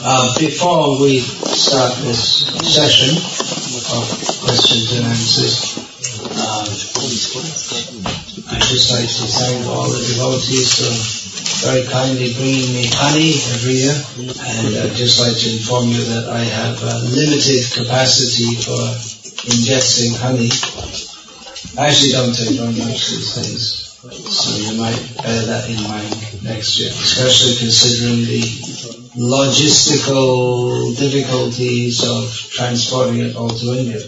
[0.00, 3.10] Uh, before we start this session
[3.98, 4.06] of
[4.46, 5.74] questions and answers,
[6.38, 6.62] uh,
[8.54, 13.74] I'd just like to thank all the devotees for very kindly bringing me honey every
[13.82, 13.98] year.
[14.22, 18.78] And I'd just like to inform you that I have a limited capacity for
[19.50, 20.54] ingesting honey.
[21.76, 23.87] I actually don't take very much of these days.
[24.00, 28.42] So you might bear that in mind next year, especially considering the
[29.18, 33.98] logistical difficulties of transporting it all to India.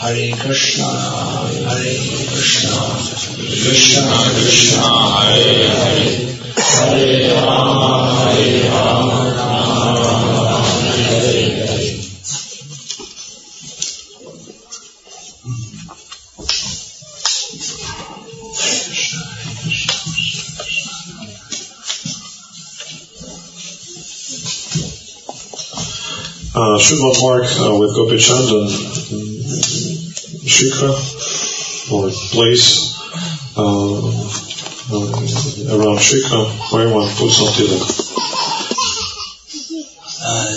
[0.00, 0.82] Hare Krishna
[1.68, 2.68] Hare Krishna
[3.64, 4.00] Krishna
[4.40, 6.32] Krishna, Hare Hare.
[6.62, 8.71] Hare Ram, Hare
[26.72, 26.78] Uh,
[27.20, 28.70] Mark uh, with Gopi Chand and
[30.48, 30.88] Shikha,
[31.92, 32.96] or place
[33.58, 35.04] uh, uh,
[35.76, 37.84] around Shikha, where one puts on tilak.
[40.24, 40.48] Uh,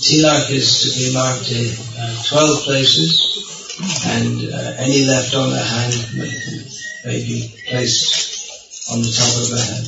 [0.00, 1.68] tilak is to be marked in
[2.00, 3.10] uh, 12 places
[4.06, 6.32] and uh, any left on the hand may,
[7.04, 9.86] may be placed on the top of the hand.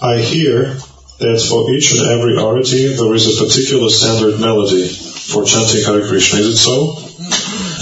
[0.00, 0.80] I hear
[1.20, 6.08] that for each and every arati there is a particular standard melody for chanting Hare
[6.08, 6.40] Krishna.
[6.40, 6.96] Is it so?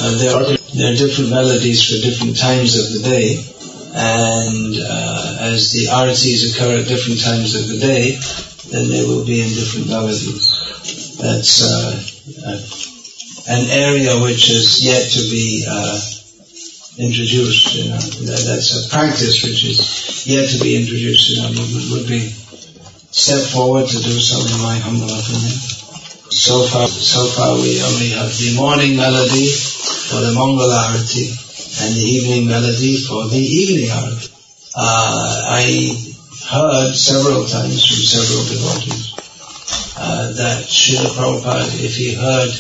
[0.01, 0.45] Uh, there, are,
[0.75, 3.39] there are different melodies for different times of the day
[3.95, 8.19] and uh, as the aratis occur at different times of the day
[8.71, 11.17] then they will be in different melodies.
[11.17, 11.95] That's uh,
[12.47, 12.61] uh,
[13.49, 16.01] an area which is yet to be uh,
[16.99, 17.75] introduced.
[17.75, 21.31] You know, that's a practice which is yet to be introduced.
[21.31, 22.29] You know, would, would be
[23.11, 25.57] step forward to do so in my humble opinion.
[26.29, 31.33] So far, so far we only have the morning melody for the Mongol Arati
[31.81, 34.29] and the evening melody for the evening Arati.
[34.77, 35.65] Uh, I
[36.49, 39.15] heard several times from several devotees
[39.97, 42.53] uh, that Srila Prabhupada, if he heard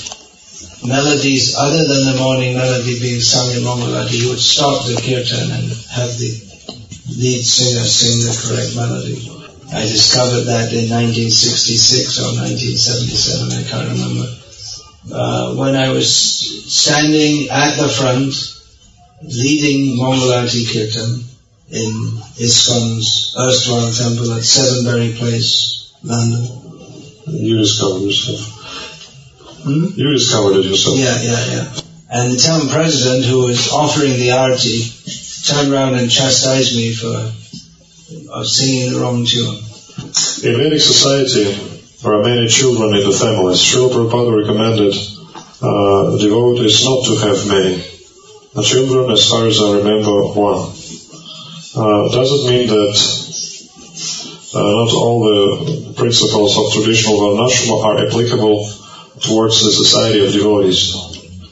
[0.88, 4.96] melodies other than the morning melody being sung in Mongol Arati, he would stop the
[4.96, 6.32] kirtan and have the
[7.20, 9.38] lead singer sing the correct melody.
[9.73, 14.26] I discovered that in 1966 or 1977, I can't remember.
[15.12, 18.32] Uh, when I was standing at the front,
[19.23, 21.25] leading Mongol Arati Kirtan
[21.70, 21.93] in
[22.41, 26.49] ISKCON's erstwhile temple at Seven Bury Place, London.
[27.26, 28.41] You discovered yourself.
[29.64, 29.87] Hmm?
[29.94, 30.97] You discovered it yourself.
[30.99, 31.81] Yeah, yeah, yeah.
[32.11, 37.32] And the town president, who was offering the arati, turned around and chastised me for
[38.31, 39.56] of singing the wrong tune.
[40.44, 41.44] In Vedic society,
[42.02, 43.60] there are many children in the families.
[43.60, 44.94] Srila Prabhupada recommended
[45.60, 47.99] uh, devotees not to have many
[48.55, 50.72] The children, as far as I remember, one.
[51.76, 52.94] Uh, does it mean that
[54.54, 58.66] uh, not all the principles of traditional Varnashrama are applicable
[59.20, 60.96] towards the society of devotees?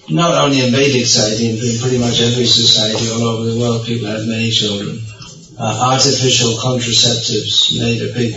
[0.08, 4.08] Not only in Vedic society, in pretty much every society all over the world, people
[4.08, 4.98] have many children.
[5.58, 8.34] Uh, artificial contraceptives made a big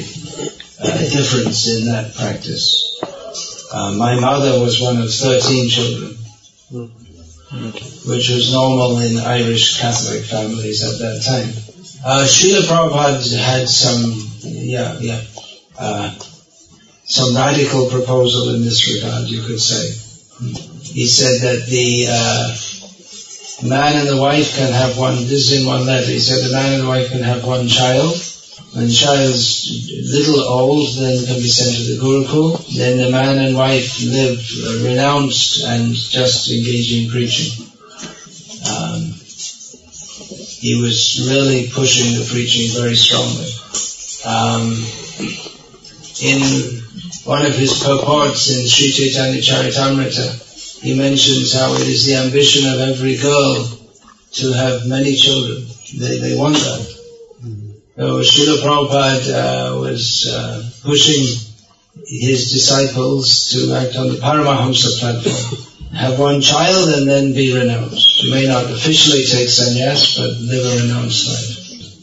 [0.80, 3.02] uh, difference in that practice.
[3.72, 6.18] Uh, my mother was one of 13 children,
[8.08, 11.50] which was normal in Irish Catholic families at that time.
[12.06, 15.22] Uh, Srila Prabhupada had some yeah, yeah.
[15.78, 16.16] Uh,
[17.04, 19.90] some radical proposal in this regard, you could say.
[20.94, 22.08] He said that the
[23.64, 26.48] uh, man and the wife can have one, this is in one letter, he said
[26.48, 28.16] the man and the wife can have one child.
[28.74, 29.66] When the child's
[30.14, 32.78] little old, then can be sent to the Gurukul.
[32.78, 37.66] Then the man and wife live uh, renounced and just engage in preaching.
[38.70, 39.14] Um,
[40.60, 43.50] he was really pushing the preaching very strongly.
[44.24, 44.76] Um,
[46.22, 46.84] in
[47.24, 50.49] one of his purports in Sri Chaitanya Charitamrita,
[50.82, 53.80] he mentions how it is the ambition of every girl
[54.34, 55.66] to have many children.
[55.98, 56.96] They, they want that.
[57.96, 61.26] So Srila Prabhupada uh, was uh, pushing
[62.06, 65.66] his disciples to act on the Paramahamsa platform.
[65.92, 68.24] Have one child and then be renounced.
[68.24, 71.60] You may not officially take sannyas, but live a renounced life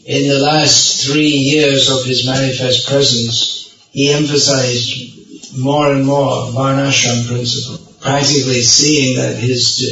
[0.07, 7.27] in the last three years of his manifest presence, he emphasized more and more Varnashram
[7.27, 9.83] principle, practically seeing that his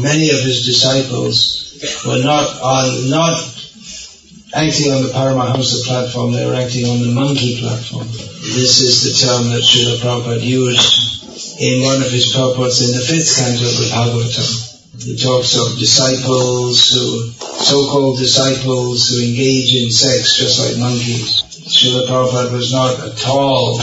[0.00, 1.76] many of his disciples
[2.08, 3.36] were not on not
[4.56, 8.08] acting on the Paramahamsa platform, they were acting on the monkey platform.
[8.08, 13.04] This is the term that Srila Prabhupada used in one of his purports in the
[13.04, 15.04] fifth canto of the Bhagavatam.
[15.04, 17.30] He talks of disciples who,
[17.60, 21.44] so-called disciples who engage in sex just like monkeys.
[21.68, 23.78] Srila Prabhupada was not at all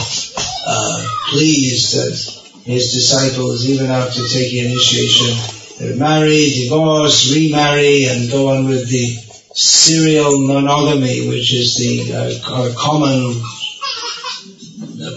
[0.65, 5.37] uh, pleased that his disciples, even after taking initiation,
[5.79, 9.17] they marry, divorce, remarry, and go on with the
[9.53, 13.41] serial monogamy, which is the uh, common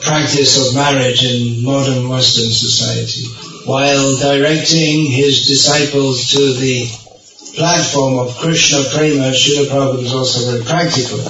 [0.02, 3.24] practice of marriage in modern Western society.
[3.64, 6.88] While directing his disciples to the
[7.54, 11.20] platform of Krishna Prema, Srila Prabhupada was also very practical.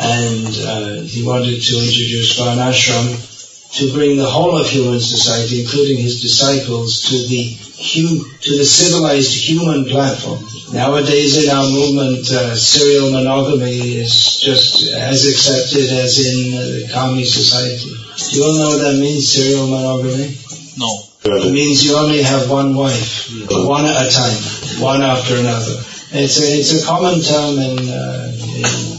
[0.00, 3.37] And uh, he wanted to introduce Varnashram
[3.74, 7.42] to bring the whole of human society, including his disciples, to the
[7.76, 10.40] hum- to the civilized human platform.
[10.72, 16.88] Nowadays in our movement, uh, serial monogamy is just as accepted as in uh, the
[16.92, 17.92] karmi society.
[18.30, 20.36] Do you all know what that means, serial monogamy?
[20.78, 21.04] No.
[21.24, 25.76] It means you only have one wife, one at a time, one after another.
[26.10, 28.98] It's a, it's a common term in, uh, in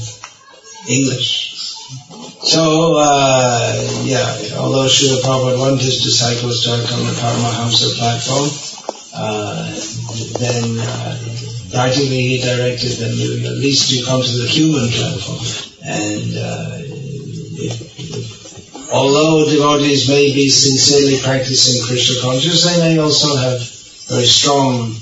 [0.88, 1.49] English.
[2.42, 8.48] So, uh, yeah, although Srila Prabhupada wanted his disciples to act to Paramahamsa platform,
[9.14, 9.68] uh,
[10.40, 11.20] then uh,
[11.72, 15.40] practically he directed them, you, at least you come to the human platform.
[15.84, 16.80] And uh,
[17.60, 23.60] if although devotees may be sincerely practicing Krishna consciousness, they may also have
[24.08, 24.96] very strong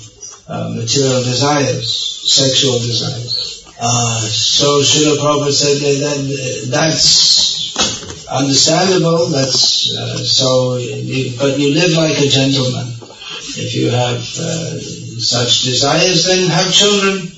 [0.48, 1.88] uh, material desires,
[2.26, 3.57] sexual desires.
[3.80, 9.28] Uh, so Srila Prabhupada said that, that that's understandable.
[9.28, 12.88] That's uh, so, you, but you live like a gentleman.
[13.60, 14.80] If you have uh,
[15.20, 17.32] such desires, then have children.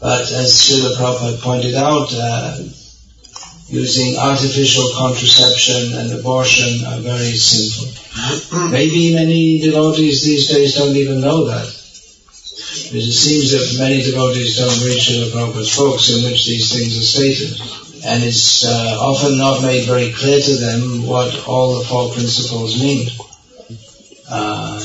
[0.00, 2.58] But as Srila Prabhupada pointed out, uh,
[3.68, 8.70] using artificial contraception and abortion are very sinful.
[8.70, 11.75] Maybe many devotees these days don't even know that.
[12.92, 17.02] It seems that many devotees don't read Srila Prabhupada's books in which these things are
[17.02, 17.58] stated.
[18.04, 22.80] And it's uh, often not made very clear to them what all the four principles
[22.80, 23.08] mean.
[24.28, 24.78] Uh,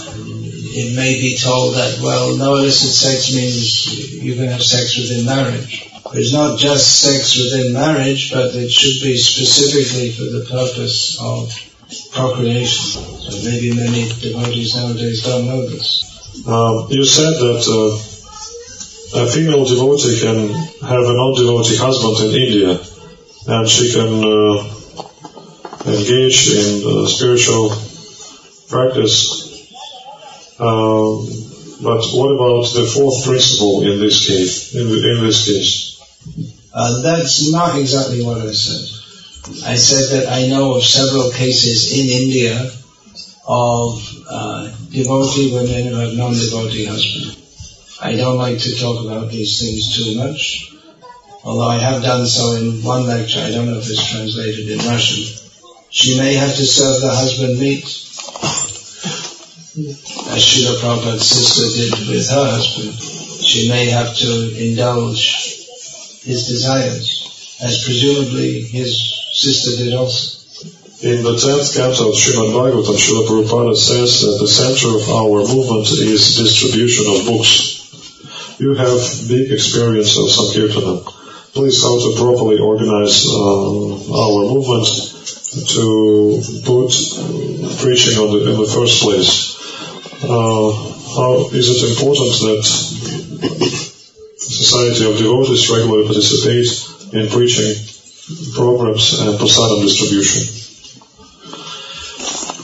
[0.74, 5.26] it may be told that, well, no illicit sex means you can have sex within
[5.26, 5.90] marriage.
[6.14, 11.54] It's not just sex within marriage, but it should be specifically for the purpose of
[12.12, 13.02] procreation.
[13.02, 16.11] So maybe many devotees nowadays don't know this.
[16.32, 20.48] Um, you said that uh, a female devotee can
[20.88, 22.80] have a non-devotee husband in India,
[23.48, 24.64] and she can uh,
[25.92, 27.70] engage in uh, spiritual
[28.70, 29.44] practice.
[30.58, 31.28] Um,
[31.84, 34.74] but what about the fourth principle in this case?
[34.74, 36.00] In, in this case,
[36.74, 38.88] uh, that's not exactly what I said.
[39.68, 42.72] I said that I know of several cases in India
[43.46, 47.38] of uh, devotee women who have non-devotee husband.
[48.02, 50.74] I don't like to talk about these things too much,
[51.44, 53.40] although I have done so in one lecture.
[53.40, 55.38] I don't know if it's translated in Russian.
[55.90, 57.84] She may have to serve the husband meat,
[60.32, 62.94] as Srila Prabhupada's sister did with her husband.
[63.46, 65.58] She may have to indulge
[66.24, 69.00] his desires, as presumably his
[69.34, 70.31] sister did also.
[71.02, 75.42] In the 10th canto of Srimad Bhagavatam, Srila Prabhupada says that the center of our
[75.42, 77.82] movement is distribution of books.
[78.62, 81.02] You have big experience of Sankirtana.
[81.58, 84.86] Please how to properly organize uh, our movement
[85.74, 86.38] to
[86.70, 86.94] put
[87.82, 89.58] preaching on the, in the first place.
[90.22, 90.70] Uh,
[91.18, 92.62] how is it important that
[94.38, 96.70] society of devotees regularly participate
[97.18, 97.74] in preaching
[98.54, 100.61] programs and prasadam distribution?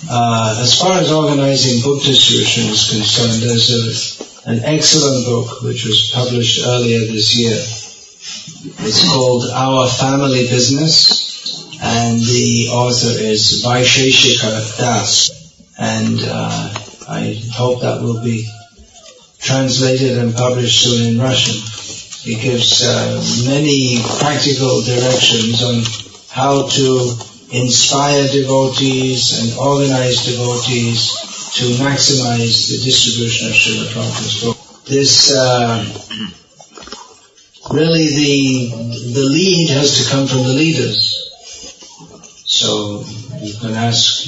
[0.10, 5.86] Uh, as far as organizing book distribution is concerned, there's a, an excellent book which
[5.86, 7.60] was published earlier this year.
[8.88, 15.76] It's called Our Family Business, and the author is Vaisheshika Das.
[15.78, 16.74] And uh,
[17.10, 18.48] I hope that will be
[19.40, 21.58] translated and published soon in Russian.
[22.32, 25.84] It gives uh, many practical directions on
[26.30, 27.18] how to
[27.52, 31.12] inspire devotees and organize devotees
[31.56, 34.58] to maximize the distribution of Srila Prabhupada's book.
[34.86, 35.84] This, uh,
[37.72, 41.24] really the, the lead has to come from the leaders.
[42.46, 43.04] So
[43.42, 44.28] you can ask,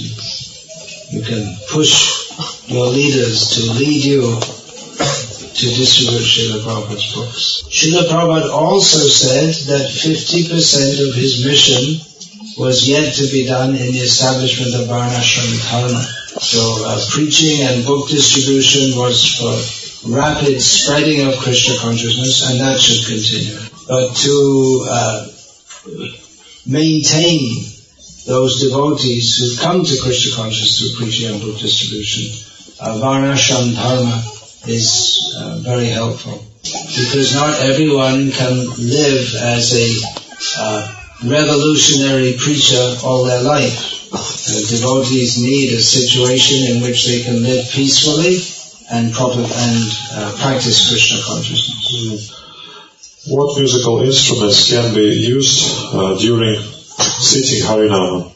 [1.11, 7.63] you can push your leaders to lead you to distribute Srila Prabhupada's books.
[7.67, 12.08] Srila Prabhupada also said that 50% of his mission
[12.59, 16.03] was yet to be done in the establishment of Varnashram Dharma.
[16.43, 19.55] So uh, preaching and book distribution was for
[20.11, 23.57] rapid spreading of Krishna consciousness, and that should continue.
[23.87, 25.27] But to uh,
[26.67, 27.63] maintain
[28.27, 32.27] those devotees who come to Krishna consciousness through preaching and book distribution,
[32.81, 34.21] uh, Varnashram Dharma
[34.67, 43.25] is uh, very helpful because not everyone can live as a uh, revolutionary preacher all
[43.25, 44.09] their life.
[44.09, 48.39] The devotees need a situation in which they can live peacefully
[48.91, 49.83] and proper and
[50.13, 52.35] uh, practice Krishna consciousness.
[53.27, 58.31] What musical instruments can be used uh, during sitting Harinama,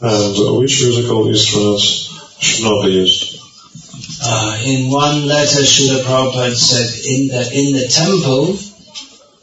[0.00, 2.08] and which musical instruments
[2.40, 3.34] should not be used?
[4.22, 8.56] Uh, in one letter, Srila Prabhupada said, in the in the temple,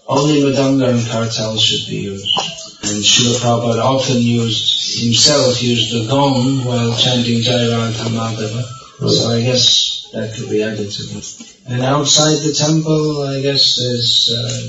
[0.08, 2.55] only Mridanga and Kartal should be used.
[2.88, 8.62] And Srila Prabhupada often used, himself used the gong while chanting Jai Madhava.
[9.00, 11.58] So I guess that could be added to it.
[11.68, 14.62] And outside the temple, I guess there's uh,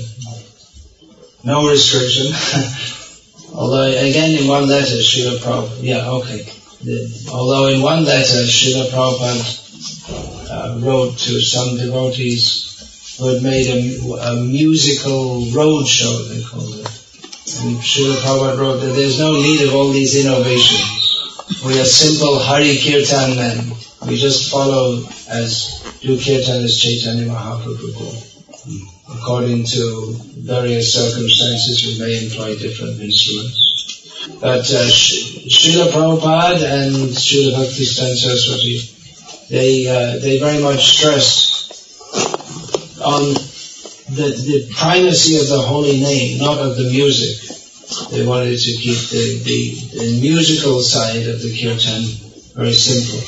[1.43, 2.33] no restriction.
[3.53, 6.41] although again in one letter, Srila Prabhupada, yeah, okay.
[7.31, 9.45] Although in one letter, Srila Prabhupada
[10.49, 16.96] uh, wrote to some devotees who had made a, a musical roadshow, they called it.
[17.57, 21.63] Srila Prabhupada wrote that there's no need of all these innovations.
[21.65, 23.73] We are simple Hari Kirtan men.
[24.07, 28.25] We just follow as do Kirtan as Chaitanya Mahaprabhu.
[29.09, 34.37] According to various circumstances, we may employ different instruments.
[34.39, 34.85] But uh,
[35.49, 38.81] Srila Prabhupada and Srila Bhaktisiddhanta Saraswati,
[39.49, 41.73] they, uh, they very much stressed
[43.01, 43.33] on
[44.13, 47.46] the, the primacy of the holy name, not of the music.
[48.11, 49.59] They wanted to keep the, the,
[49.99, 52.03] the musical side of the kirtan
[52.55, 53.19] very simple.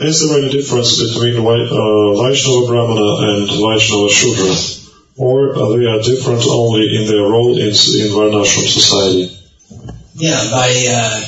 [0.00, 4.56] Is there any difference between uh, Vaishnava Brahmana and Vaishnava Shudra?
[5.16, 9.36] Or are they are different only in their role in, in Varnashram society?
[10.14, 11.20] Yeah, by uh,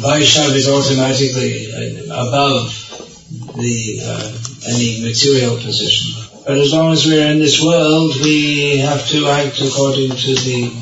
[0.00, 2.72] Vaishnava is automatically uh, above
[3.56, 6.21] the uh, any material position.
[6.44, 10.72] But as long as we're in this world, we have to act according to the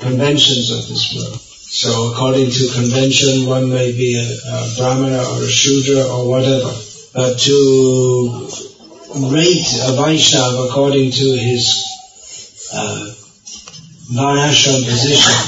[0.00, 1.38] conventions of this world.
[1.38, 6.74] So according to convention, one may be a, a brahmana or a shudra or whatever.
[7.14, 8.48] But to
[9.30, 11.86] rate a Vaishnava according to his
[12.72, 13.14] uh,
[14.12, 15.38] Varnashram position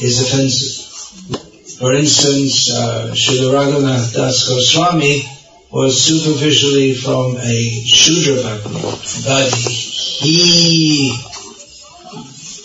[0.00, 1.76] is offensive.
[1.78, 5.35] For instance, uh, Srila Raghunath Das Goswami
[5.70, 11.12] was superficially from a Shudra background, but he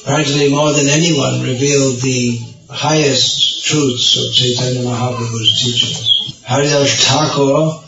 [0.04, 2.40] practically more than anyone revealed the
[2.70, 6.42] highest truths of Chaitanya Mahaprabhu's teachings.
[6.46, 7.82] Haridas Thakur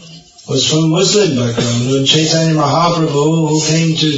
[0.50, 1.91] was from Muslim background.
[1.91, 4.12] When Chaitanya Mahaprabhu, who came to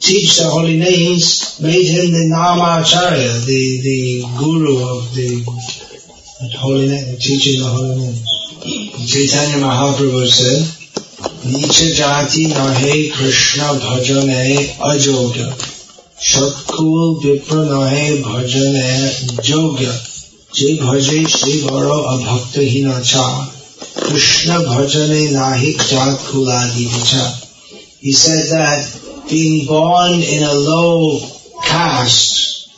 [0.00, 5.44] teach the holy names, made him the Namacharya, the, the guru of the
[6.56, 8.35] holy name, teaching the holy names.
[9.04, 10.62] Chaitanya Mahaprabhu said,
[11.44, 15.52] Nicha jati nahe Krishna bhajane ajoga.
[16.18, 19.92] Shatkul vipra nahe bhajane joga.
[20.54, 23.52] Je bhaje shri varo abhakta hinacha.
[24.00, 28.00] Krishna bhajane nahi jat kuladi vicha.
[28.00, 31.20] He said that being born in a low
[31.62, 32.70] caste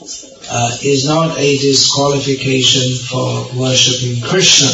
[0.50, 4.70] uh, is not a disqualification for worshipping Krishna.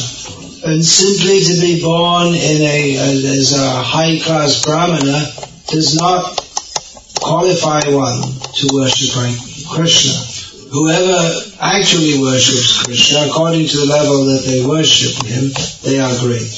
[0.65, 5.29] And simply to be born in a as a high class brahmana
[5.69, 6.41] does not
[7.21, 8.23] qualify one
[8.55, 9.13] to worship
[9.69, 10.17] Krishna.
[10.73, 11.21] Whoever
[11.61, 15.53] actually worships Krishna, according to the level that they worship him,
[15.85, 16.49] they are great.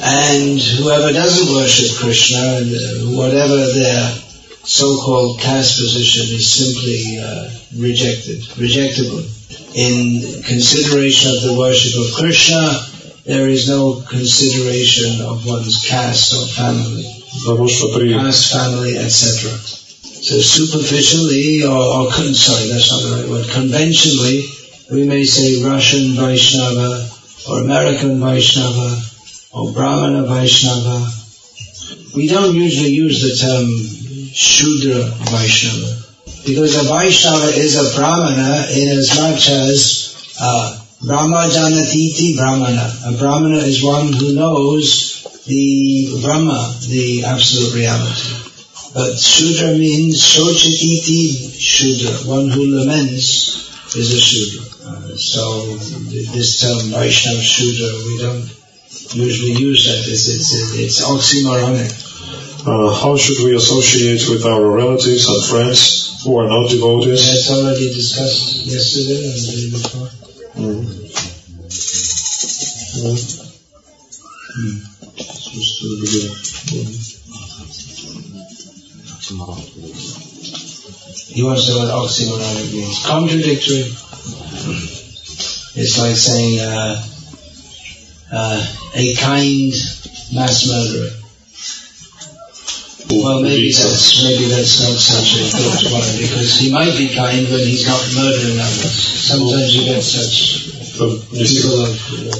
[0.00, 2.64] And whoever doesn't worship Krishna,
[3.12, 4.08] whatever their
[4.64, 9.20] so-called caste position is simply uh, rejected, rejectable.
[9.74, 12.87] In consideration of the worship of Krishna,
[13.28, 19.52] there is no consideration of one's caste or family, caste, family, etc.
[19.52, 24.48] So superficially, or, or sorry, that's not the right word, conventionally,
[24.90, 27.06] we may say Russian Vaishnava,
[27.50, 28.98] or American Vaishnava,
[29.52, 31.12] or Brahmana Vaishnava.
[32.16, 33.68] We don't usually use the term
[34.32, 36.00] Shudra Vaishnava,
[36.46, 42.92] because a Vaishnava is a Brahmana in as much as uh, Brahma Janatiti Brahmana.
[43.06, 48.34] A Brahmana is one who knows the Brahma, the absolute reality.
[48.94, 54.66] But Shudra means Shochititi Shudra, one who laments is a Shudra.
[54.90, 60.02] Uh, so this term Vaishnava Shudra, we don't usually use that.
[60.10, 61.94] It's, it's, it's oxymoronic.
[62.66, 67.24] Uh, how should we associate with our relatives and friends who are not devotees?
[67.24, 70.27] That's already discussed yesterday and the day before.
[70.58, 70.64] He
[81.44, 83.06] wants to know what oxymoronic means.
[83.06, 83.84] Contradictory.
[85.80, 87.06] It's like saying, uh,
[88.32, 89.72] uh, a kind
[90.34, 91.17] mass murderer.
[93.10, 97.48] Well, maybe that's maybe that's not such a good one because he might be kind
[97.48, 98.92] when he's not murdering others.
[98.92, 100.68] Sometimes you get such
[100.98, 101.94] people of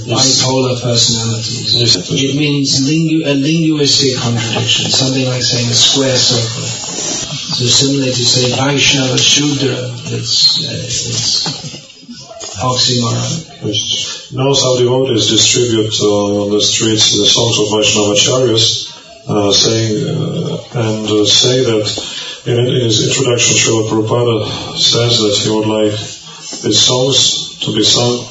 [0.04, 1.96] bipolar personalities.
[2.10, 6.66] It means lingu- a linguistic contradiction, something like saying a square circle.
[6.68, 9.78] So similar to say Vaishnava Shudra,
[10.12, 11.48] it's uh, it's
[12.60, 14.34] oxymoron.
[14.36, 18.87] Now some devotees distribute uh, on the streets the songs of Vaishnavacharyas,
[19.28, 21.86] uh, saying and uh, say that
[22.46, 28.24] in, his introduction, Srila Prabhupada says that he would like his songs to be sung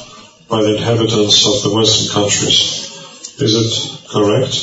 [0.48, 2.90] by the inhabitants of the Western countries.
[3.38, 3.70] Is it
[4.10, 4.54] correct?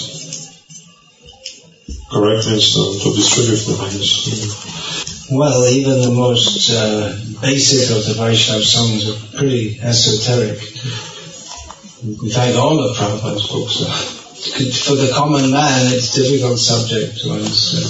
[2.12, 5.32] Correct means to distribute them, I guess.
[5.32, 10.60] Well, even the most uh, basic of the Vaishnava songs are pretty esoteric.
[12.04, 14.14] In fact, all of Prabhupada's books are.
[14.45, 17.89] For the common man, it's a difficult subject to understand.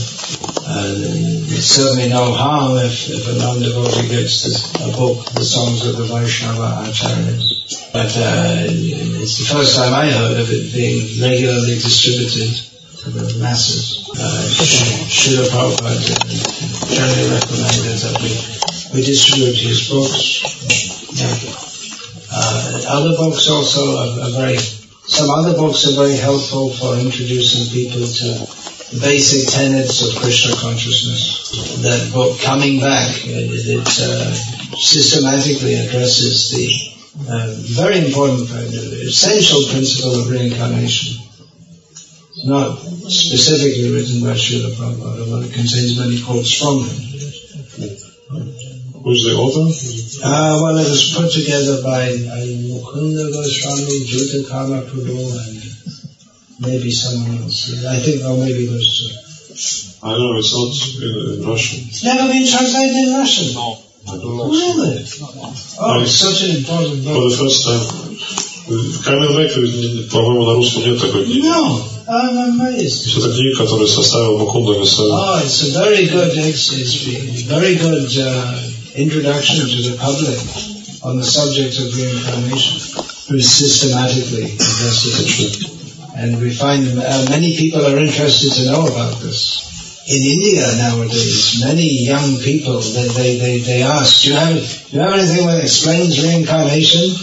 [0.63, 4.47] Uh, it's certainly no harm if, if a non-devotee gets
[4.79, 7.91] a book, the songs of the Vaishnava Acharyas.
[7.91, 12.55] But uh, it's the first time I heard of it being regularly distributed
[13.03, 14.07] to the masses.
[14.15, 14.47] Uh,
[15.11, 16.07] Srila Prabhupada
[16.87, 18.31] generally recommended that we,
[18.95, 20.39] we distribute his books.
[21.19, 21.65] Yeah.
[22.31, 24.57] Uh, other books also are, are, very,
[25.07, 28.47] some other books are very helpful for introducing people to
[29.01, 31.81] basic tenets of Krishna consciousness.
[31.81, 34.33] That book, Coming Back, it, it uh,
[34.77, 36.95] systematically addresses the
[37.29, 41.21] uh, very important, essential principle of reincarnation.
[42.43, 46.95] Not specifically written by Srila Prabhupada, but it contains many quotes from him.
[49.03, 49.71] Who's the author?
[50.24, 55.56] Uh, well, it was put together by uh, Mukunda Goswami, Juta Kama Prabhu, and
[56.60, 57.84] maybe someone else.
[57.84, 59.10] I think, or maybe those two.
[60.02, 61.80] I don't know, it's not in, in Russian.
[61.88, 63.54] It's never been translated in Russian?
[63.54, 63.78] No.
[64.08, 64.48] I don't know.
[64.48, 65.04] Really?
[65.78, 67.14] Oh, it's such an important book.
[67.14, 67.84] For the first time.
[69.04, 71.40] Камен Бек, по-моему, на русском нет такой книги.
[71.44, 73.06] No, I'm amazed.
[73.18, 75.10] Это книга, которую составил Мукунда Госвами.
[75.10, 78.58] Oh, it's a very good, it's, it's very good uh,
[78.95, 80.39] introduction to the public
[81.03, 83.13] on the subject of reincarnation.
[83.27, 85.49] Who systematically investigation.
[86.15, 89.65] And we find uh, many people are interested to know about this.
[90.07, 94.97] In India nowadays, many young people, they, they, they, they ask, do you, have, do
[94.97, 97.17] you have anything that explains reincarnation?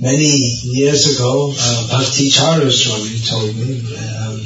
[0.00, 0.26] Many
[0.74, 3.78] years ago, uh, Bhakti Charu Swami told me,
[4.18, 4.42] um,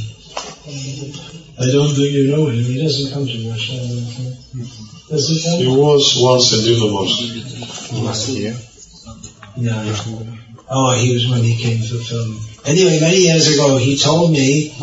[1.59, 4.86] I don't think you know him, he doesn't come to Russia.
[5.09, 5.65] Does he?
[5.65, 7.93] He was once in Dynamos.
[7.93, 8.57] Last year.
[9.57, 9.95] Yeah.
[10.69, 12.41] Oh, he was when he came for film.
[12.67, 14.75] Anyway, many years ago, he told me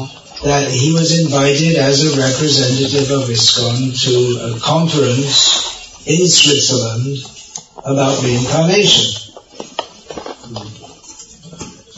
[0.44, 7.20] that he was invited as a representative of ISKCON to a conference in Switzerland
[7.84, 9.20] about reincarnation.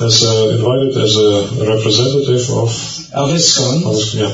[0.01, 1.29] As uh, invited as a
[1.61, 2.69] representative of
[3.13, 4.33] of ISKCON, of, yeah.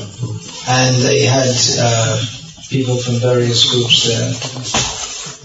[0.66, 2.41] and they had uh,
[2.72, 4.32] people from various groups there.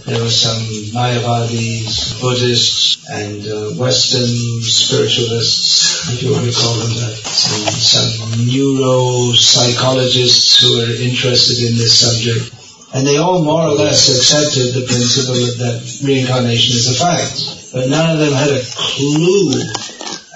[0.07, 0.63] There were some
[0.95, 8.07] Mayavadis, Buddhists, and uh, Western spiritualists, if you want to call them that, some, some
[8.47, 12.47] neuropsychologists who were interested in this subject.
[12.95, 17.43] And they all more or less accepted the principle that reincarnation is a fact.
[17.73, 19.51] But none of them had a clue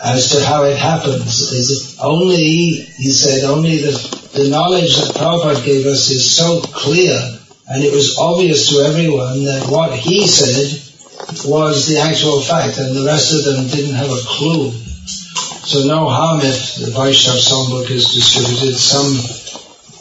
[0.04, 1.52] as to how it happens.
[1.52, 6.62] Is it only, he said, only the, the knowledge that Prabhupada gave us is so
[6.62, 7.38] clear
[7.72, 10.68] and it was obvious to everyone that what he said
[11.48, 14.72] was the actual fact and the rest of them didn't have a clue.
[15.64, 18.76] So no harm if the Vaishnav songbook is distributed.
[18.76, 19.16] Some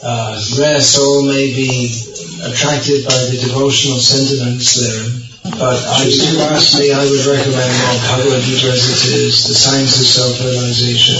[0.03, 1.95] uh, rare soul may be
[2.43, 5.30] attracted by the devotional sentiments therein.
[5.43, 7.97] But I do lastly, I would recommend more
[8.69, 11.17] as it is, The Science of Self-Realization,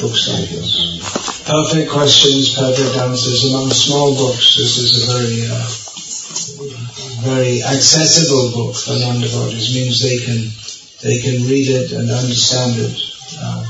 [0.00, 1.44] books like this.
[1.44, 3.44] Perfect questions, perfect answers.
[3.52, 5.68] Among small books, this is a very, uh,
[7.28, 9.68] very accessible book for non-devotees.
[9.74, 10.40] Means they can,
[11.04, 12.96] they can read it and understand it.
[13.36, 13.68] Uh,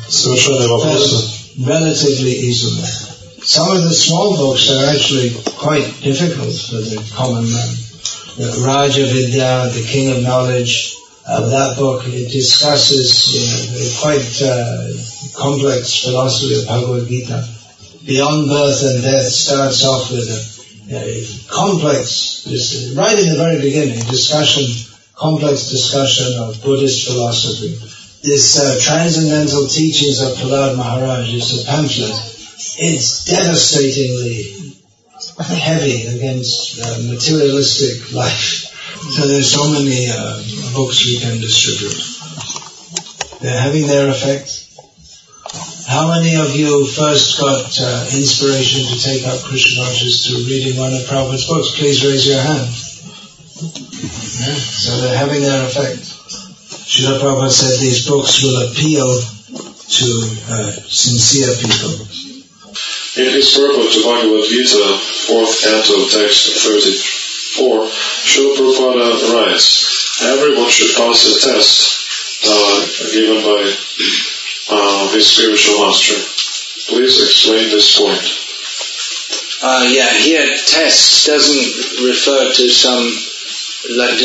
[1.59, 2.87] relatively easily.
[3.43, 7.75] Some of the small books are actually quite difficult for the common man.
[8.37, 10.95] The Raja Vidya, the King of Knowledge,
[11.27, 14.93] uh, that book it discusses you know, a quite uh,
[15.33, 17.49] complex philosophy of Bhagavad Gita.
[18.05, 22.45] Beyond birth and death starts off with a, a complex,
[22.95, 24.69] right in the very beginning, discussion,
[25.15, 27.73] complex discussion of Buddhist philosophy.
[28.23, 32.13] This uh, Transcendental Teachings of Prahlad Maharaj is a pamphlet.
[32.77, 34.76] It's devastatingly
[35.45, 38.73] heavy against uh, materialistic life.
[39.13, 40.43] So there's so many uh,
[40.75, 41.97] books we can distribute.
[43.41, 44.65] They're having their effect.
[45.87, 50.77] How many of you first got uh, inspiration to take up Krishna consciousness through reading
[50.81, 51.79] one of Prabhupada's books?
[51.79, 52.67] Please raise your hand.
[54.41, 54.59] Yeah?
[54.59, 56.03] So they're having their effect.
[56.87, 60.07] Srila Prabhupada said these books will appeal to
[60.51, 62.26] uh, sincere people.
[63.17, 70.95] In his purport to Bhagavad Gita, 4th canto, text 34, Srila Prabhupada writes, everyone should
[71.01, 71.97] pass a test
[72.45, 73.73] uh, given by
[74.69, 76.13] uh, his spiritual master.
[76.93, 78.21] Please explain this point.
[79.65, 83.01] Uh, yeah, here test doesn't refer to some
[83.97, 84.21] like,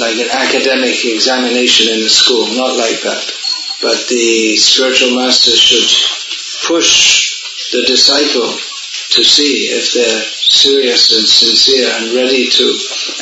[0.00, 3.32] like an academic examination in the school, not like that.
[3.82, 5.92] But the spiritual master should
[6.66, 7.23] push
[7.74, 8.54] the disciple
[9.18, 12.64] to see if they're serious and sincere and ready to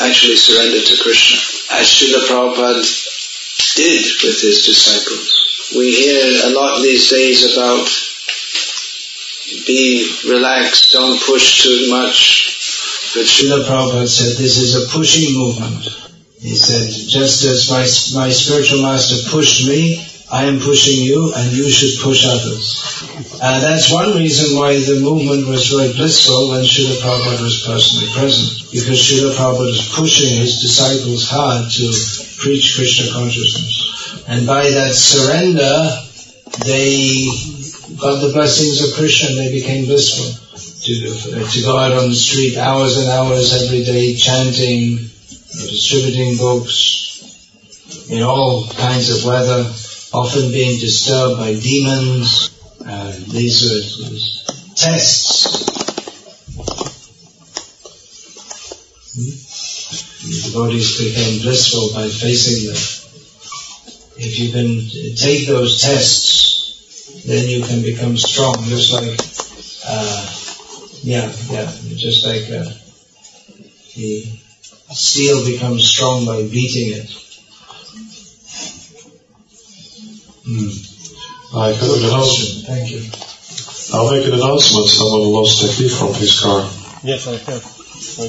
[0.05, 1.41] actually surrender to Krishna.
[1.81, 2.85] As Srila Prabhupada
[3.77, 5.73] did with his disciples.
[5.75, 7.89] We hear a lot these days about
[9.67, 12.53] be relaxed, don't push too much.
[13.15, 15.89] But Srila Prabhupada said this is a pushing movement.
[16.41, 17.85] He said, just as my,
[18.21, 23.05] my spiritual master pushed me, I am pushing you and you should push others.
[23.37, 28.09] Uh, that's one reason why the movement was very blissful when Srila Prabhupada was personally
[28.17, 28.73] present.
[28.73, 31.85] Because Srila Prabhupada was pushing his disciples hard to
[32.41, 34.25] preach Krishna consciousness.
[34.27, 36.01] And by that surrender,
[36.65, 37.29] they
[38.01, 40.33] got the blessings of Krishna and they became blissful.
[40.33, 40.93] To,
[41.45, 48.09] uh, to go out on the street hours and hours every day chanting, distributing books,
[48.09, 49.71] in all kinds of weather,
[50.13, 52.51] often being disturbed by demons.
[52.85, 55.63] Uh, these are tests.
[59.15, 59.53] Hmm?
[60.23, 62.83] The devotees became blissful by facing them.
[64.17, 69.19] If you can take those tests, then you can become strong, just like,
[69.87, 70.39] uh,
[71.03, 72.71] yeah, yeah, just like uh,
[73.97, 74.25] the
[74.93, 77.22] steel becomes strong by beating it.
[80.47, 81.55] Mm.
[81.55, 82.65] I can Good announce, question.
[82.67, 83.03] Thank you.
[83.95, 84.89] I'll make an announcement.
[84.89, 86.63] Someone lost a key from his car.
[87.05, 87.65] Yes, I have.
[88.19, 88.25] I.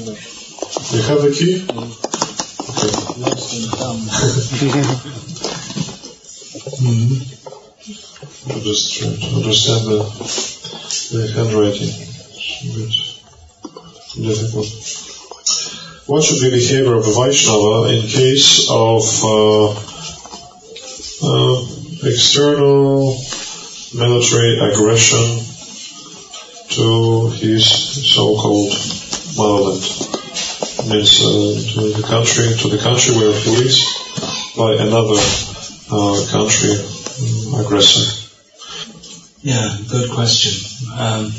[0.95, 1.65] You have the key?
[3.21, 3.97] Lost in town.
[6.83, 7.19] Mhm.
[8.49, 9.99] I'm just trying to understand the,
[11.11, 11.89] the handwriting.
[11.89, 12.63] It's
[14.15, 14.67] a bit difficult.
[16.07, 19.69] What should be the behavior of a Vaishnava in case of uh,
[21.23, 21.55] uh,
[22.05, 23.17] external
[23.95, 25.39] military aggression
[26.69, 27.65] to his
[28.13, 28.73] so-called
[29.37, 29.83] motherland?
[30.89, 33.87] Means uh, to the country, to the country where he lives,
[34.57, 35.15] by another
[35.89, 38.05] uh, country um, aggressor.
[39.41, 40.53] Yeah, good question.
[40.91, 41.31] Um,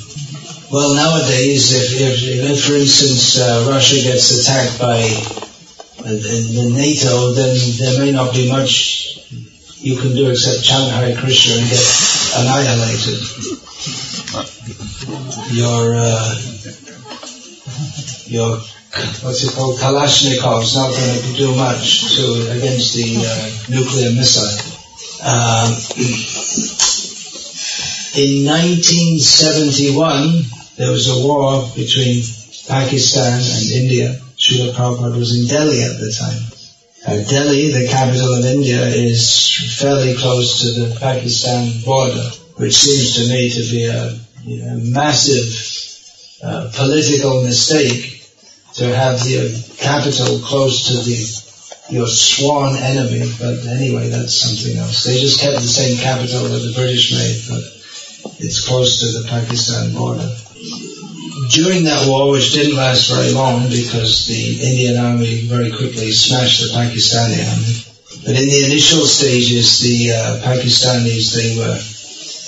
[0.73, 6.71] well, nowadays, if, if, if for instance, uh, Russia gets attacked by uh, the, the
[6.75, 9.14] NATO, then there may not be much
[9.85, 11.85] you can do except chant Hare Krishna and get
[12.41, 13.21] annihilated.
[15.53, 16.41] Your, uh,
[18.25, 18.57] your,
[19.21, 24.49] what's it called, Kalashnikov's not going to do much to against the uh, nuclear missile.
[25.21, 25.69] Um,
[28.17, 32.25] in 1971, there was a war between
[32.69, 34.19] Pakistan and India.
[34.39, 36.54] Srila Prabhupada was in Delhi at the time.
[37.07, 43.17] Uh, Delhi, the capital of India, is fairly close to the Pakistan border, which seems
[43.17, 45.45] to me to be a, you know, massive
[46.43, 48.25] uh, political mistake
[48.73, 49.45] to have your
[49.77, 51.45] capital close to the
[51.91, 53.31] your sworn enemy.
[53.39, 55.05] But anyway, that's something else.
[55.05, 57.63] They just kept the same capital that the British made, but
[58.41, 60.35] it's close to the Pakistan border.
[61.51, 66.61] During that war, which didn't last very long because the Indian army very quickly smashed
[66.61, 67.75] the Pakistani army,
[68.25, 71.79] but in the initial stages, the uh, Pakistanis they were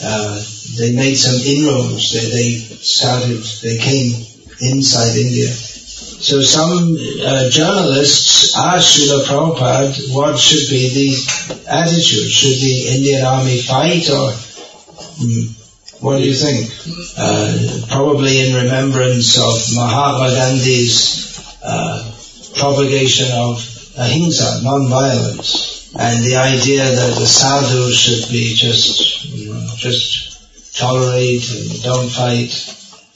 [0.02, 0.42] uh,
[0.78, 2.12] they made some inroads.
[2.12, 4.12] They, they started they came
[4.60, 5.48] inside India.
[5.48, 12.30] So some uh, journalists asked Srila Prabhupada what should be the attitude.
[12.30, 15.65] Should the Indian army fight or hmm,
[16.00, 16.70] what do you think?
[17.16, 22.12] Uh, probably in remembrance of Mahatma Gandhi's uh,
[22.56, 23.58] propagation of
[23.98, 31.48] ahimsa, non-violence, and the idea that the sadhu should be just, you know, just tolerate
[31.50, 32.52] and don't fight.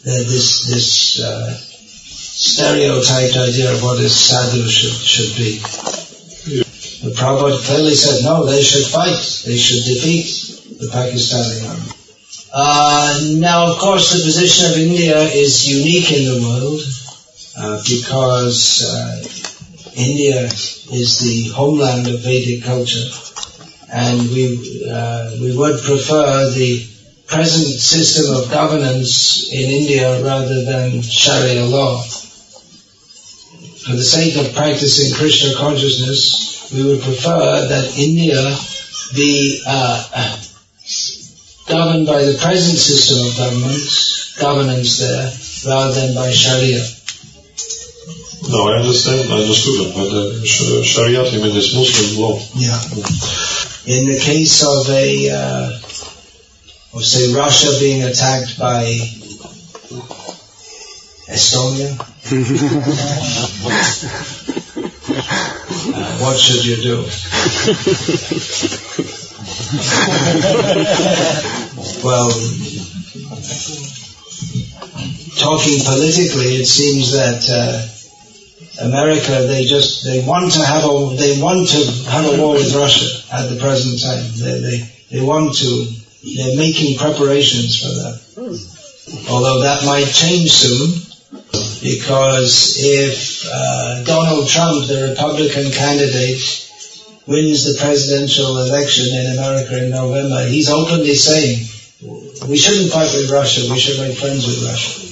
[0.00, 5.58] Uh, this this uh, stereotyped idea of what a sadhu should should be.
[7.02, 9.42] The Prabhupada clearly said, no, they should fight.
[9.46, 11.99] They should defeat the Pakistani army.
[12.52, 16.80] Uh, now, of course, the position of India is unique in the world
[17.56, 19.22] uh, because uh,
[19.94, 23.08] India is the homeland of Vedic culture,
[23.92, 26.84] and we uh, we would prefer the
[27.28, 32.02] present system of governance in India rather than Sharia law.
[32.02, 38.58] For the sake of practicing Krishna consciousness, we would prefer that India
[39.14, 40.49] be uh,
[41.70, 43.80] governed by the present system of government,
[44.38, 45.30] governance there,
[45.66, 46.83] rather than by Sharia.
[48.48, 52.40] No, I understand, I understood it, but uh, sh- Sharia, I mean, is Muslim law.
[52.54, 52.80] Yeah.
[53.87, 55.78] In the case of a, uh,
[56.94, 58.85] of say Russia being attacked by
[61.30, 61.94] Estonia,
[65.94, 67.06] uh, what should you do?
[72.04, 72.30] well,
[75.38, 77.82] talking politically, it seems that uh,
[78.86, 82.74] America they just they want to have a they want to have a war with
[82.74, 84.24] Russia at the present time.
[84.36, 85.86] They they, they want to
[86.36, 88.20] they're making preparations for that.
[89.28, 90.90] Although that might change soon,
[91.82, 96.69] because if uh, Donald Trump, the Republican candidate,
[97.30, 101.62] wins the presidential election in America in November, he's openly saying
[102.50, 105.06] we shouldn't fight with Russia, we should make friends with Russia.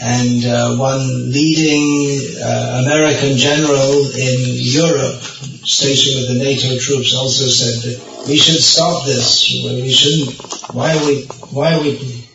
[0.00, 5.22] And uh, one leading uh, American general in Europe,
[5.62, 9.50] stationed with the NATO troops, also said that we should stop this.
[9.62, 10.74] We shouldn't.
[10.74, 11.22] Why are we?
[11.50, 12.27] Why are we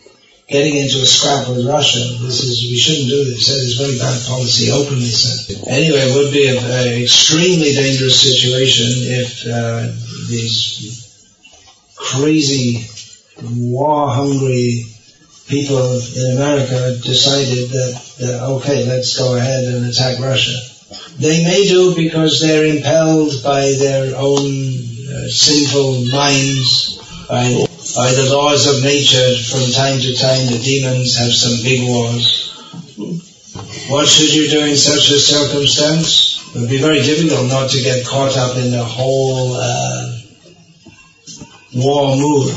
[0.47, 1.99] getting into a scrap with Russia?
[2.21, 3.47] This is we shouldn't do this.
[3.47, 4.71] Said it's very bad policy.
[4.71, 5.57] Openly said.
[5.67, 9.87] Anyway, it would be an extremely dangerous situation if uh,
[10.29, 11.03] these
[11.95, 12.85] crazy,
[13.41, 14.85] war-hungry
[15.47, 20.57] people in America decided that, that, okay, let's go ahead and attack Russia.
[21.19, 27.65] They may do because they're impelled by their own uh, sinful minds, by,
[28.03, 32.51] by the laws of nature, from time to time the demons have some big wars.
[33.87, 36.43] What should you do in such a circumstance?
[36.53, 40.19] It would be very difficult not to get caught up in the whole uh,
[41.75, 42.51] war mood.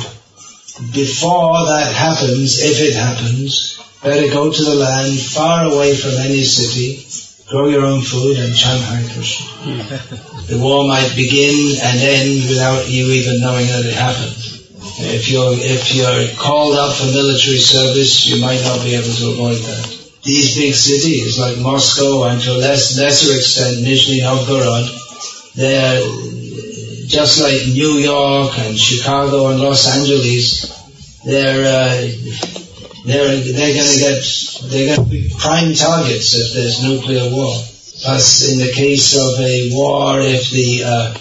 [0.92, 6.42] Before that happens, if it happens, better go to the land far away from any
[6.42, 7.06] city,
[7.48, 9.46] grow your own food and chant Hare Krishna.
[10.50, 14.45] the war might begin and end without you even knowing that it happened.
[14.98, 19.30] If you're, if you're called up for military service, you might not be able to
[19.32, 19.84] avoid that.
[20.22, 24.88] These big cities like Moscow and to a less, lesser extent Nizhny Novgorod,
[25.54, 26.00] they're
[27.06, 30.66] just like New York and Chicago and Los Angeles,
[31.24, 31.96] they're uh,
[33.04, 34.22] they're they're going to get
[34.70, 37.54] they're going to be prime targets if there's nuclear war.
[38.02, 41.14] Plus, in the case of a war, if the uh,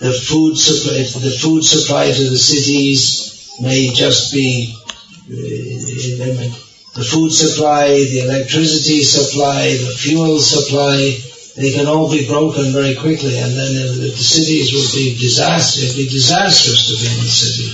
[0.00, 4.74] the food supply the food supply to the cities may just be
[5.30, 11.16] uh, the food supply, the electricity supply, the fuel supply,
[11.54, 15.82] they can all be broken very quickly, and then the, the cities will be disaster.
[15.82, 17.68] It'd be disastrous to be in the city.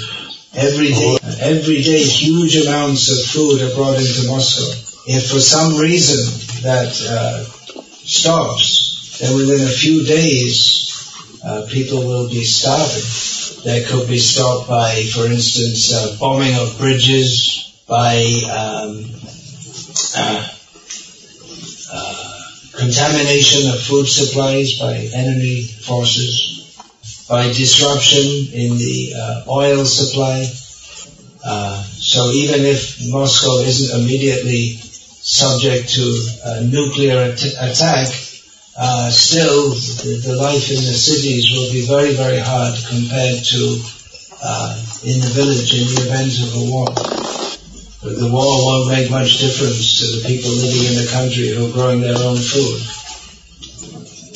[0.54, 4.72] Every day, every day, huge amounts of food are brought into Moscow.
[5.06, 6.20] If for some reason
[6.62, 7.44] that uh,
[8.04, 10.83] stops, then within a few days,
[11.44, 13.64] uh, people will be starving.
[13.64, 18.16] They could be stopped by, for instance, uh, bombing of bridges, by
[18.48, 19.04] um,
[20.16, 20.48] uh,
[21.92, 22.40] uh,
[22.72, 30.44] contamination of food supplies by enemy forces, by disruption in the uh, oil supply.
[32.00, 38.08] So even if Moscow isn't immediately subject to a nuclear at- attack,
[38.76, 43.80] uh, still the, life in the cities will be very, very hard compared to
[44.42, 46.86] uh, in the village in the event of a war.
[48.02, 51.70] But the war won't make much difference to the people living in the country who
[51.70, 52.82] are growing their own food.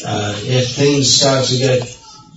[0.07, 1.83] Uh, if things start to get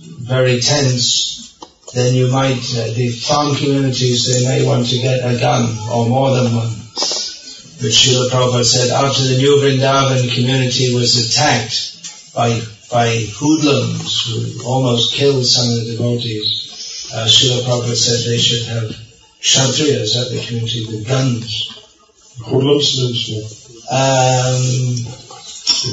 [0.02, 1.56] very tense,
[1.94, 6.08] then you might, uh, the farm communities, they may want to get a gun or
[6.08, 6.68] more than one.
[7.78, 11.91] But Srila Prabhupada said after the New Vrindavan community was attacked
[12.34, 18.38] by, by hoodlums who almost killed some of the devotees, uh, Srila Prabhupada said they
[18.38, 18.90] should have
[19.42, 21.68] Kshatriyas at the community with guns.
[22.46, 22.96] Hoodlums,
[23.90, 24.96] Um,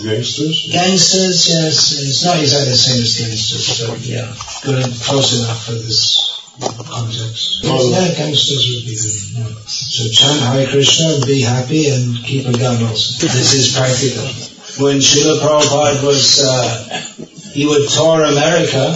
[0.04, 0.69] gangsters?
[0.71, 1.91] gangsters, yes.
[1.99, 6.30] It's not exactly the same as gangsters, but yeah, good and close enough for this
[6.60, 7.62] context.
[7.65, 7.89] Oh.
[7.89, 9.17] Yeah, gangsters would be good.
[9.34, 9.65] Yeah.
[9.67, 13.28] So chant Hare Krishna be happy and keep a gun also.
[13.28, 14.59] This is practical.
[14.80, 17.04] When Srila Prabhupada was, uh,
[17.52, 18.96] he would tour America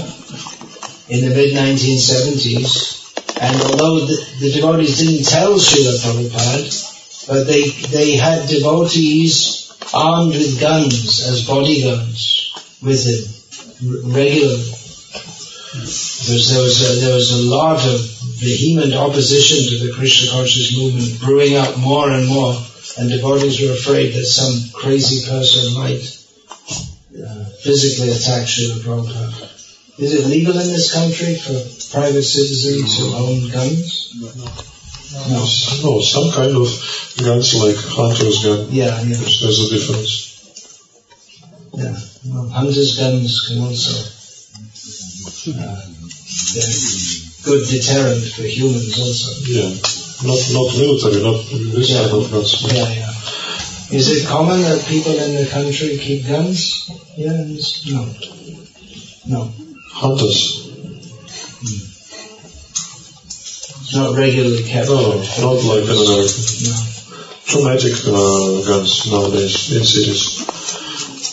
[1.10, 7.69] in the mid 1970s, and although the, the devotees didn't tell Srila Prabhupada, but they,
[7.91, 14.63] they had devotees armed with guns as bodyguards with him regularly.
[15.74, 18.00] Because there was a, there was a lot of
[18.39, 22.56] vehement opposition to the Krishna conscious movement brewing up more and more,
[22.97, 26.03] and devotees were afraid that some crazy person might
[27.13, 29.99] uh, physically attack Srila Prabhupada.
[29.99, 31.53] Is it legal in this country for
[31.93, 34.13] private citizens who own guns?
[35.29, 35.45] No.
[35.84, 36.67] no, some kind of
[37.21, 38.67] guns like hunter's gun.
[38.71, 39.17] Yeah, yeah.
[39.17, 40.29] There's a difference.
[41.73, 43.93] Yeah, well, hunter's guns can also
[45.45, 45.86] uh,
[46.53, 49.29] they're good deterrent for humans also.
[49.45, 49.69] Yeah,
[50.25, 51.39] not not military, not
[51.75, 52.01] this Yeah.
[52.07, 52.51] kind of guns.
[52.73, 53.12] Yeah, yeah.
[53.99, 56.89] Is it common that people in the country keep guns?
[57.17, 57.45] Yeah,
[57.93, 58.01] no.
[59.27, 59.51] No,
[59.91, 60.69] Hunters.
[63.79, 64.89] it's not regularly kept.
[64.89, 66.41] No, not like in America.
[66.63, 66.75] No.
[67.45, 70.43] Traumatic uh, guns nowadays in cities.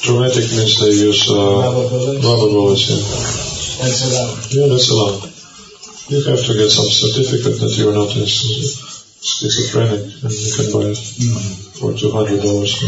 [0.02, 2.24] Traumatic means they use uh, Rubber bullets?
[2.24, 2.88] rubber bullets.
[2.90, 2.96] Yeah.
[3.80, 4.52] That's allowed.
[4.52, 5.29] yeah, that's allowed.
[6.10, 10.86] You have to get some certificate that you're not a schizophrenic, and you can buy
[10.90, 10.96] it
[11.78, 12.82] for two hundred dollars.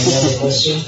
[0.00, 0.80] Any other question?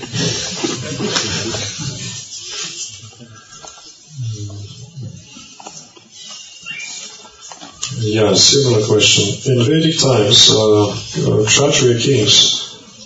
[8.01, 9.53] Yeah, similar question.
[9.53, 12.60] In Vedic times, uh, uh, Kshatriya kings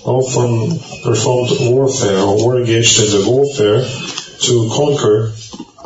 [0.05, 3.81] often performed warfare or were engaged in the warfare
[4.41, 5.33] to conquer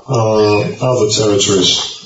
[0.09, 1.99] uh, other territories.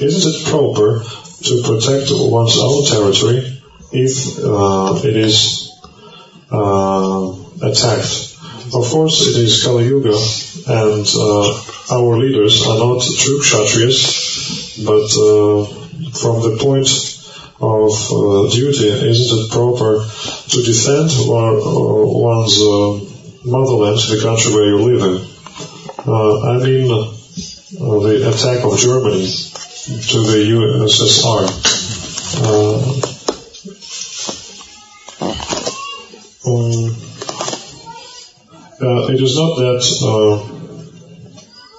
[0.00, 3.60] Isn't it proper to protect one's own territory
[3.92, 5.70] if uh, it is
[6.50, 7.32] uh,
[7.62, 8.32] attacked?
[8.74, 10.16] Of course, it is Kali Yuga,
[10.66, 15.66] and uh, our leaders are not true Kshatriyas, but uh,
[16.18, 17.11] from the point
[17.62, 22.58] of uh, duty, isn't it proper to defend one, one's
[23.44, 25.16] motherland, the country where you live in?
[26.02, 26.88] I mean,
[27.78, 29.26] the attack of Germany
[29.82, 31.42] to the USSR.
[32.42, 33.12] Um,
[38.82, 40.38] uh, it is not that uh,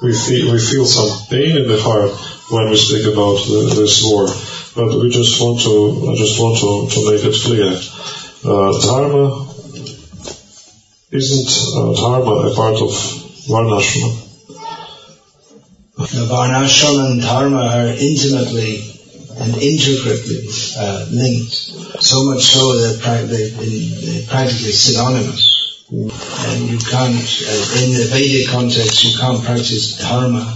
[0.04, 2.12] we feel we feel some pain in the heart
[2.52, 4.28] when we speak about the, this war,
[4.76, 7.72] but we just want to I just want to, to make it clear.
[8.44, 9.48] Uh, dharma
[11.12, 12.92] isn't uh, dharma a part of
[13.48, 14.24] varnashram?
[15.96, 16.26] The
[17.08, 18.94] and dharma are intimately
[19.38, 20.48] and intricately
[20.78, 21.54] uh, linked,
[22.02, 23.00] so much so that
[23.30, 25.86] they're practically synonymous.
[25.92, 30.56] And you can't, uh, in the Vedic context, you can't practice dharma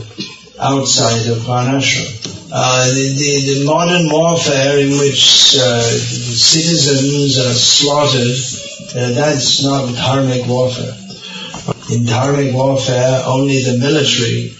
[0.60, 2.50] outside of varnashram.
[2.52, 8.38] Uh, the, the, the, modern warfare in which uh, citizens are slaughtered,
[8.96, 10.96] uh, that's not dharmic warfare.
[11.92, 14.56] In dharmic warfare, only the military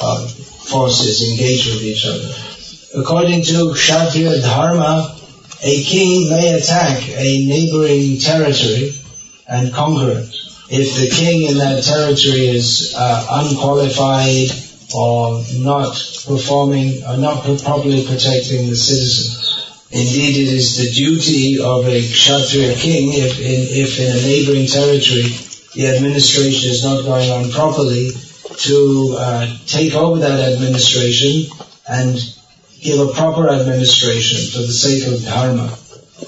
[0.00, 2.32] uh, forces engage with each other.
[2.94, 5.18] According to Kshatriya Dharma,
[5.64, 8.92] a king may attack a neighboring territory
[9.48, 10.36] and conquer it.
[10.70, 14.50] If the king in that territory is uh, unqualified
[14.94, 15.94] or not
[16.26, 19.38] performing or not properly protecting the citizens.
[19.90, 24.66] Indeed, it is the duty of a Kshatriya king, if in, if in a neighboring
[24.66, 25.28] territory
[25.74, 28.10] the administration is not going on properly,
[28.58, 31.50] to uh, take over that administration
[31.88, 32.16] and
[32.80, 35.76] give a proper administration for the sake of dharma.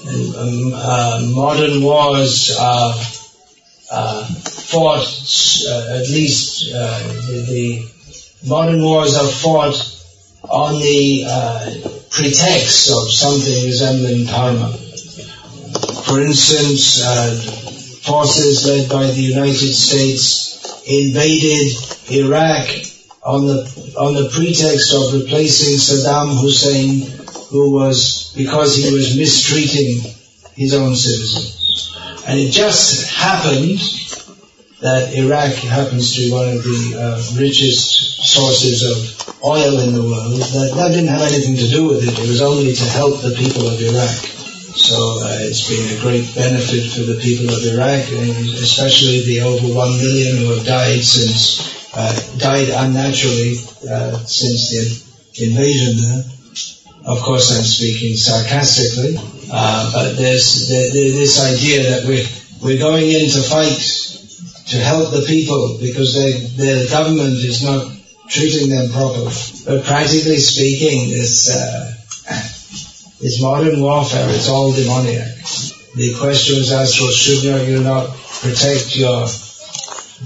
[0.07, 2.93] And, um, uh, modern wars are
[3.91, 5.05] uh, fought,
[5.67, 7.94] uh, at least uh, the, the,
[8.47, 9.75] modern wars are fought
[10.49, 11.71] on the uh,
[12.09, 14.71] pretext of something resembling dharma.
[16.05, 17.35] For instance, uh,
[18.03, 21.75] forces led by the United States invaded
[22.11, 22.67] Iraq
[23.23, 27.01] on the on the pretext of replacing Saddam Hussein,
[27.49, 30.13] who was because he was mistreating
[30.53, 31.91] his own citizens.
[32.27, 33.79] And it just happened
[34.81, 38.97] that Iraq happens to be one of the uh, richest sources of
[39.43, 40.35] oil in the world.
[40.35, 42.19] That, that didn't have anything to do with it.
[42.19, 44.15] It was only to help the people of Iraq.
[44.75, 49.39] So uh, it's been a great benefit for the people of Iraq, and especially the
[49.47, 51.63] over one million who have died since
[51.95, 53.55] uh, died unnaturally
[53.87, 54.83] uh, since the
[55.47, 56.23] invasion there.
[57.07, 59.15] Of course, I'm speaking sarcastically,
[59.47, 62.27] uh, but there's the, the, this idea that we're
[62.59, 63.79] we're going in to fight
[64.75, 67.94] to help the people because they, their government is not
[68.27, 69.33] treating them properly.
[69.65, 71.93] But practically speaking, this uh,
[73.21, 75.35] this modern warfare is all demoniac.
[75.95, 78.09] The question was asked, well, should you not
[78.41, 79.27] protect your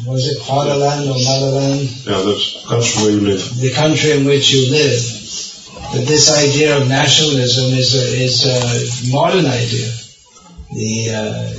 [0.05, 1.81] was it fatherland or motherland?
[2.05, 3.59] Yeah, the country where you live.
[3.59, 5.19] The country in which you live
[5.91, 9.89] But this idea of nationalism is a, is a modern idea.
[10.71, 11.53] The uh,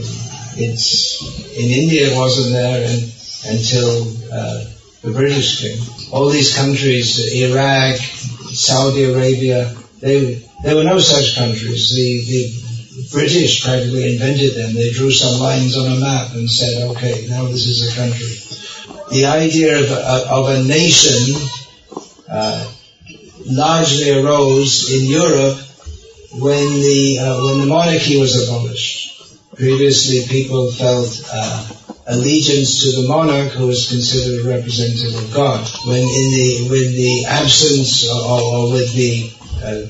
[0.56, 1.20] it's
[1.58, 3.12] in India it wasn't there and,
[3.50, 4.64] until uh,
[5.02, 6.12] the British came.
[6.12, 11.94] All these countries, Iraq, Saudi Arabia, they there were no such countries.
[11.94, 14.74] The, the British practically invented them.
[14.74, 18.36] They drew some lines on a map and said, okay, now this is a country.
[19.10, 21.48] The idea of a, of a nation
[22.28, 22.70] uh,
[23.46, 25.58] largely arose in Europe
[26.38, 29.08] when the uh, when the monarchy was abolished.
[29.56, 31.68] Previously, people felt uh,
[32.10, 35.60] allegiance to the monarch, who is considered a representative of God.
[35.86, 39.30] When in the with the absence or, or with the
[39.62, 39.86] uh,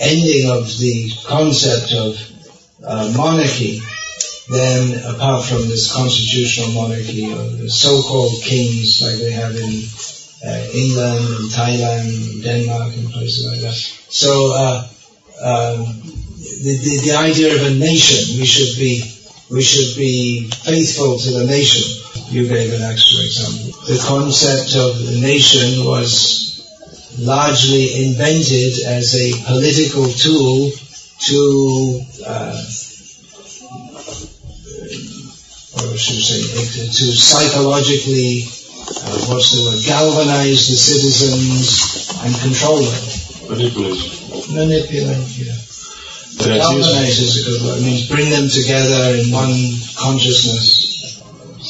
[0.00, 2.16] ending of the concept of
[2.86, 3.80] uh, monarchy,
[4.48, 9.82] then apart from this constitutional monarchy, or the so-called kings like they have in
[10.46, 13.74] uh, England and Thailand and Denmark and places like that.
[13.74, 14.88] So uh,
[15.42, 15.84] um,
[16.62, 19.15] the, the, the idea of a nation, we should be
[19.50, 22.02] we should be faithful to the nation.
[22.30, 23.80] You gave an extra example.
[23.86, 26.46] The concept of the nation was
[27.18, 30.70] largely invented as a political tool
[31.18, 32.62] to, uh,
[35.74, 38.44] or should we say, to psychologically
[38.88, 43.04] uh, what's the word, galvanize the citizens and control them.
[43.48, 44.50] Manipulate.
[44.50, 45.65] Manipulate, yeah.
[46.38, 47.78] Galvanize is a good word.
[47.78, 51.22] It means bring them together in one consciousness.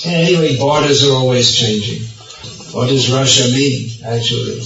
[0.04, 2.02] Anyway, borders are always changing.
[2.72, 4.60] What does Russia mean, actually?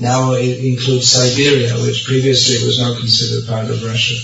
[0.00, 4.14] Now it includes Siberia, which previously was not considered part of Russia.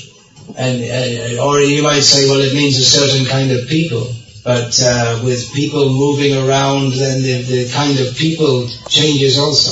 [0.56, 4.06] And, uh, or you might say, well, it means a certain kind of people.
[4.44, 9.70] But uh, with people moving around, then the, the kind of people changes also.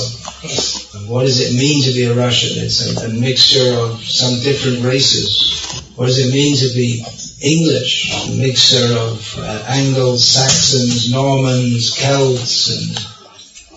[1.11, 2.63] What does it mean to be a Russian?
[2.63, 5.91] It's a, a mixture of some different races.
[5.97, 7.03] What does it mean to be
[7.41, 8.29] English?
[8.29, 12.97] A mixture of uh, Angles, Saxons, Normans, Celts, and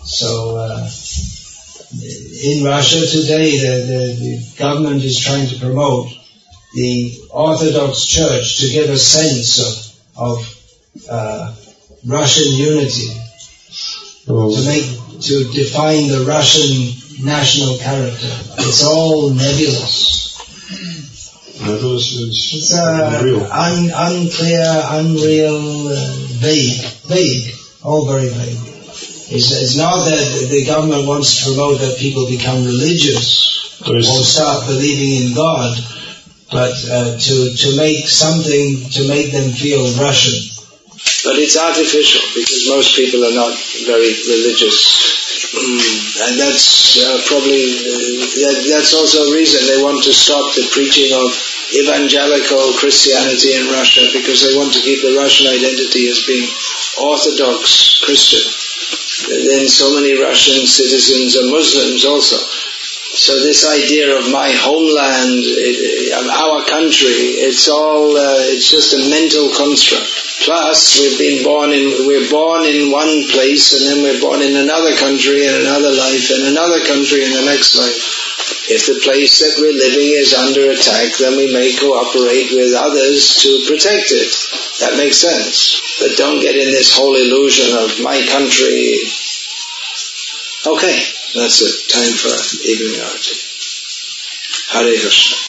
[0.06, 0.88] so uh,
[2.44, 6.06] in Russia today, the, the, the government is trying to promote
[6.76, 11.52] the Orthodox Church to give a sense of, of uh,
[12.06, 13.10] Russian unity,
[14.26, 14.54] Oh.
[14.54, 18.32] to make to define the Russian national character.
[18.58, 20.34] It's all nebulous.
[21.60, 23.44] Nebulous is It's uh, unreal.
[23.46, 28.58] un, unclear, unreal, uh, vague, vague, all very vague.
[29.30, 33.54] It's, it's not that the government wants to promote that people become religious
[33.84, 35.76] To or start believing in God,
[36.50, 40.38] but uh, to to make something to make them feel Russian.
[41.24, 43.52] But it's artificial because most people are not
[43.84, 44.76] very religious.
[46.14, 47.58] And that's uh, probably
[48.38, 51.26] that, that's also a reason they want to stop the preaching of
[51.74, 56.46] evangelical Christianity in Russia because they want to keep the Russian identity as being
[57.02, 58.46] Orthodox Christian.
[59.26, 62.38] Then so many Russian citizens are Muslims also.
[63.14, 68.94] So this idea of my homeland, it, of our country, it's all, uh, it's just
[68.94, 70.23] a mental construct.
[70.42, 74.56] Plus, we've been born in, we're born in one place and then we're born in
[74.56, 78.24] another country in another life and another country in the next life.
[78.66, 83.36] If the place that we're living is under attack, then we may cooperate with others
[83.44, 84.32] to protect it.
[84.80, 85.80] That makes sense.
[86.00, 89.04] But don't get in this whole illusion of my country.
[90.66, 90.96] Okay,
[91.36, 91.88] that's it.
[91.88, 93.36] Time for evening arati.
[94.72, 95.36] Hare Krishna.